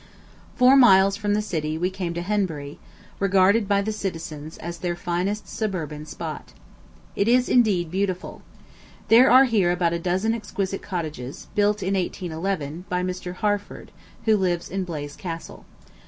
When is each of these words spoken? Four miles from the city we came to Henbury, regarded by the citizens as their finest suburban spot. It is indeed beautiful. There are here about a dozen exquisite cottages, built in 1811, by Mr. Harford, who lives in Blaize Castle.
Four 0.55 0.75
miles 0.77 1.15
from 1.15 1.35
the 1.35 1.43
city 1.43 1.77
we 1.77 1.91
came 1.91 2.15
to 2.15 2.23
Henbury, 2.23 2.79
regarded 3.19 3.67
by 3.67 3.83
the 3.83 3.91
citizens 3.91 4.57
as 4.57 4.79
their 4.79 4.95
finest 4.95 5.47
suburban 5.47 6.07
spot. 6.07 6.53
It 7.15 7.27
is 7.27 7.47
indeed 7.47 7.91
beautiful. 7.91 8.41
There 9.09 9.29
are 9.29 9.45
here 9.45 9.71
about 9.71 9.93
a 9.93 9.99
dozen 9.99 10.33
exquisite 10.33 10.81
cottages, 10.81 11.49
built 11.53 11.83
in 11.83 11.93
1811, 11.93 12.85
by 12.89 13.03
Mr. 13.03 13.35
Harford, 13.35 13.91
who 14.25 14.35
lives 14.35 14.71
in 14.71 14.85
Blaize 14.85 15.15
Castle. 15.15 15.65